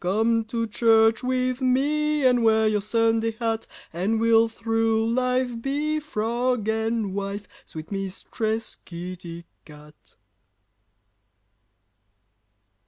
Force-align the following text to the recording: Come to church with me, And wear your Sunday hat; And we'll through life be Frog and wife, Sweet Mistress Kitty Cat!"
Come 0.09 0.45
to 0.45 0.65
church 0.65 1.21
with 1.23 1.61
me, 1.61 2.25
And 2.25 2.43
wear 2.43 2.67
your 2.67 2.81
Sunday 2.81 3.33
hat; 3.39 3.67
And 3.93 4.19
we'll 4.19 4.47
through 4.47 5.07
life 5.13 5.61
be 5.61 5.99
Frog 5.99 6.67
and 6.67 7.13
wife, 7.13 7.47
Sweet 7.67 7.91
Mistress 7.91 8.77
Kitty 8.83 9.45
Cat!" 9.63 10.15